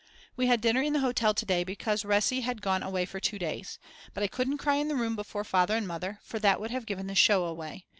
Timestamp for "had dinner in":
0.47-0.93